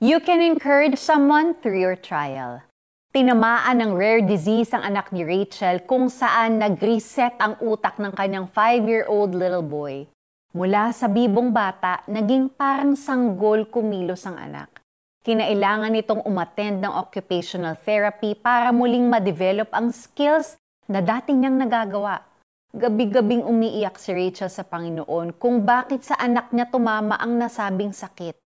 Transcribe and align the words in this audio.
You 0.00 0.16
can 0.16 0.40
encourage 0.40 0.96
someone 0.96 1.52
through 1.52 1.76
your 1.76 1.92
trial. 1.92 2.64
Tinamaan 3.12 3.84
ng 3.84 3.92
rare 3.92 4.24
disease 4.24 4.72
ang 4.72 4.80
anak 4.80 5.12
ni 5.12 5.28
Rachel 5.28 5.84
kung 5.84 6.08
saan 6.08 6.56
nag-reset 6.56 7.36
ang 7.36 7.60
utak 7.60 8.00
ng 8.00 8.08
kanyang 8.16 8.48
5-year-old 8.48 9.36
little 9.36 9.60
boy. 9.60 10.08
Mula 10.56 10.96
sa 10.96 11.04
bibong 11.04 11.52
bata, 11.52 12.00
naging 12.08 12.48
parang 12.48 12.96
sanggol 12.96 13.68
kumilos 13.68 14.24
ang 14.24 14.40
anak. 14.40 14.72
Kinailangan 15.20 15.92
nitong 15.92 16.24
umattend 16.24 16.80
ng 16.80 16.96
occupational 16.96 17.76
therapy 17.76 18.32
para 18.32 18.72
muling 18.72 19.04
ma-develop 19.04 19.68
ang 19.68 19.92
skills 19.92 20.56
na 20.88 21.04
dating 21.04 21.44
niyang 21.44 21.60
nagagawa. 21.60 22.24
Gabi-gabing 22.72 23.44
umiiyak 23.44 24.00
si 24.00 24.16
Rachel 24.16 24.48
sa 24.48 24.64
Panginoon 24.64 25.36
kung 25.36 25.60
bakit 25.68 26.08
sa 26.08 26.16
anak 26.16 26.56
niya 26.56 26.72
tumama 26.72 27.20
ang 27.20 27.36
nasabing 27.36 27.92
sakit. 27.92 28.40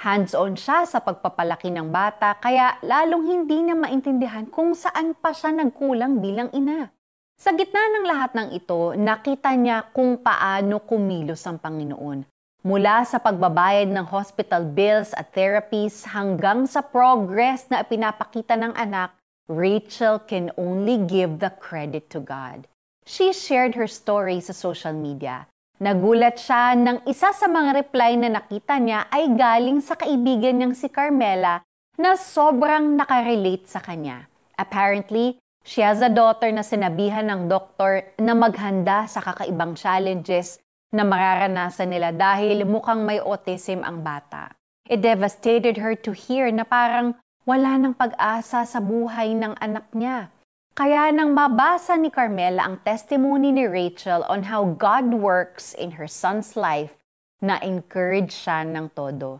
Hands-on 0.00 0.58
siya 0.58 0.84
sa 0.84 1.00
pagpapalaki 1.00 1.72
ng 1.72 1.88
bata 1.88 2.36
kaya 2.36 2.76
lalong 2.84 3.24
hindi 3.24 3.64
niya 3.64 3.78
maintindihan 3.78 4.44
kung 4.50 4.76
saan 4.76 5.16
pa 5.16 5.30
siya 5.30 5.54
nagkulang 5.54 6.18
bilang 6.18 6.52
ina. 6.52 6.92
Sa 7.38 7.54
gitna 7.56 7.80
ng 7.80 8.06
lahat 8.06 8.36
ng 8.36 8.48
ito, 8.52 8.94
nakita 8.94 9.54
niya 9.54 9.86
kung 9.96 10.20
paano 10.20 10.82
kumilos 10.82 11.42
ang 11.48 11.56
Panginoon. 11.56 12.26
Mula 12.64 13.04
sa 13.04 13.20
pagbabayad 13.20 13.92
ng 13.92 14.06
hospital 14.08 14.64
bills 14.64 15.12
at 15.14 15.32
therapies 15.36 16.04
hanggang 16.10 16.64
sa 16.64 16.80
progress 16.80 17.68
na 17.68 17.84
ipinapakita 17.84 18.56
ng 18.56 18.72
anak, 18.76 19.12
Rachel 19.48 20.20
can 20.20 20.48
only 20.56 20.96
give 20.96 21.38
the 21.44 21.52
credit 21.60 22.08
to 22.08 22.20
God. 22.24 22.64
She 23.04 23.36
shared 23.36 23.76
her 23.76 23.88
story 23.88 24.40
sa 24.40 24.56
social 24.56 24.96
media 24.96 25.44
Nagulat 25.82 26.38
siya 26.38 26.78
nang 26.78 27.02
isa 27.02 27.34
sa 27.34 27.50
mga 27.50 27.82
reply 27.82 28.14
na 28.14 28.38
nakita 28.38 28.78
niya 28.78 29.10
ay 29.10 29.26
galing 29.34 29.82
sa 29.82 29.98
kaibigan 29.98 30.54
niyang 30.54 30.70
si 30.70 30.86
Carmela 30.86 31.66
na 31.98 32.14
sobrang 32.14 32.94
nakarelate 32.94 33.66
sa 33.66 33.82
kanya. 33.82 34.30
Apparently, 34.54 35.34
she 35.66 35.82
has 35.82 35.98
a 35.98 36.06
daughter 36.06 36.46
na 36.54 36.62
sinabihan 36.62 37.26
ng 37.26 37.50
doktor 37.50 38.06
na 38.22 38.38
maghanda 38.38 39.10
sa 39.10 39.18
kakaibang 39.18 39.74
challenges 39.74 40.62
na 40.94 41.02
mararanasan 41.02 41.90
nila 41.90 42.14
dahil 42.14 42.62
mukhang 42.62 43.02
may 43.02 43.18
autism 43.18 43.82
ang 43.82 44.06
bata. 44.06 44.54
It 44.86 45.02
devastated 45.02 45.82
her 45.82 45.98
to 46.06 46.14
hear 46.14 46.54
na 46.54 46.62
parang 46.62 47.18
wala 47.42 47.82
ng 47.82 47.98
pag-asa 47.98 48.62
sa 48.62 48.78
buhay 48.78 49.34
ng 49.34 49.58
anak 49.58 49.90
niya. 49.90 50.30
Kaya 50.74 51.14
nang 51.14 51.38
mabasa 51.38 51.94
ni 51.94 52.10
Carmela 52.10 52.66
ang 52.66 52.82
testimony 52.82 53.54
ni 53.54 53.62
Rachel 53.62 54.26
on 54.26 54.50
how 54.50 54.74
God 54.74 55.14
works 55.14 55.70
in 55.70 56.02
her 56.02 56.10
son's 56.10 56.58
life, 56.58 56.98
na-encourage 57.38 58.34
siya 58.34 58.66
ng 58.66 58.90
todo. 58.90 59.38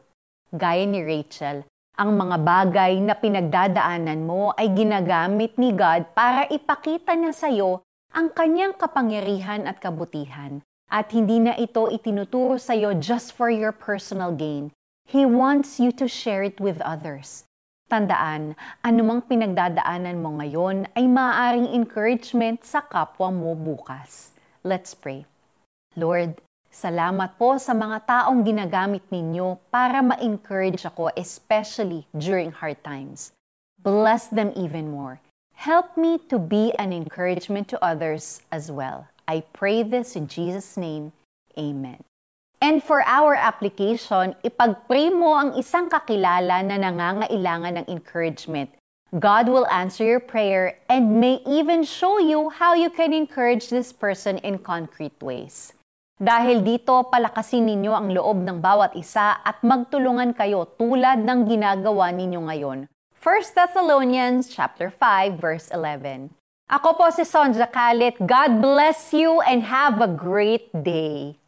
Gaya 0.55 0.87
ni 0.87 1.03
Rachel, 1.03 1.67
ang 1.99 2.15
mga 2.15 2.39
bagay 2.39 3.03
na 3.03 3.19
pinagdadaanan 3.19 4.23
mo 4.23 4.55
ay 4.55 4.79
ginagamit 4.79 5.59
ni 5.59 5.75
God 5.75 6.15
para 6.15 6.47
ipakita 6.47 7.19
niya 7.19 7.35
sa 7.35 7.51
iyo 7.51 7.83
ang 8.15 8.31
kanyang 8.31 8.79
kapangyarihan 8.79 9.67
at 9.67 9.83
kabutihan. 9.83 10.63
At 10.87 11.11
hindi 11.11 11.43
na 11.43 11.59
ito 11.59 11.91
itinuturo 11.91 12.63
sa 12.63 12.79
iyo 12.79 12.95
just 12.95 13.35
for 13.35 13.51
your 13.51 13.75
personal 13.75 14.31
gain. 14.31 14.71
He 15.03 15.27
wants 15.27 15.83
you 15.83 15.91
to 15.99 16.07
share 16.07 16.47
it 16.47 16.63
with 16.63 16.79
others. 16.79 17.43
Tandaan, 17.85 18.57
anumang 18.81 19.21
pinagdadaanan 19.29 20.17
mo 20.17 20.41
ngayon 20.41 20.89
ay 20.97 21.05
maaaring 21.05 21.69
encouragement 21.69 22.65
sa 22.65 22.81
kapwa 22.81 23.29
mo 23.29 23.53
bukas. 23.53 24.33
Let's 24.65 24.97
pray. 24.97 25.29
Lord, 25.93 26.41
salamat 26.73 27.37
po 27.37 27.61
sa 27.61 27.77
mga 27.77 28.09
taong 28.09 28.41
ginagamit 28.41 29.05
ninyo 29.13 29.61
para 29.69 30.01
ma-encourage 30.01 30.89
ako 30.89 31.13
especially 31.13 32.09
during 32.17 32.57
hard 32.57 32.81
times. 32.81 33.37
Bless 33.85 34.33
them 34.33 34.57
even 34.57 34.89
more. 34.89 35.21
Help 35.53 36.01
me 36.01 36.17
to 36.33 36.41
be 36.41 36.73
an 36.81 36.89
encouragement 36.89 37.69
to 37.69 37.77
others 37.85 38.41
as 38.49 38.73
well. 38.73 39.13
I 39.29 39.45
pray 39.53 39.85
this 39.85 40.17
in 40.17 40.25
Jesus' 40.25 40.81
name. 40.81 41.13
Amen. 41.61 42.01
And 42.65 42.81
for 42.81 43.05
our 43.05 43.37
application, 43.37 44.33
ipag-pray 44.41 45.13
mo 45.13 45.37
ang 45.37 45.53
isang 45.61 45.93
kakilala 45.93 46.65
na 46.65 46.81
nangangailangan 46.81 47.85
ng 47.85 47.87
encouragement. 47.93 48.73
God 49.21 49.53
will 49.53 49.69
answer 49.69 50.01
your 50.01 50.25
prayer 50.25 50.81
and 50.89 51.21
may 51.21 51.45
even 51.45 51.85
show 51.85 52.17
you 52.17 52.49
how 52.49 52.73
you 52.73 52.89
can 52.89 53.13
encourage 53.13 53.69
this 53.69 53.93
person 53.93 54.41
in 54.41 54.57
concrete 54.57 55.13
ways. 55.21 55.77
Dahil 56.17 56.65
dito, 56.65 57.05
palakasin 57.13 57.69
ninyo 57.69 57.93
ang 57.93 58.09
loob 58.17 58.41
ng 58.41 58.65
bawat 58.65 58.97
isa 58.97 59.45
at 59.45 59.61
magtulungan 59.61 60.33
kayo 60.33 60.65
tulad 60.81 61.21
ng 61.21 61.45
ginagawa 61.45 62.17
ninyo 62.17 62.49
ngayon. 62.49 62.89
1 63.21 63.53
Thessalonians 63.53 64.49
chapter 64.49 64.89
5 64.89 65.37
verse 65.37 65.69
11. 65.69 66.33
Ako 66.73 66.97
po 66.97 67.13
si 67.13 67.29
Sonja 67.29 67.69
Kalit. 67.69 68.17
God 68.25 68.65
bless 68.65 69.13
you 69.13 69.45
and 69.45 69.69
have 69.69 70.01
a 70.01 70.09
great 70.09 70.73
day. 70.73 71.44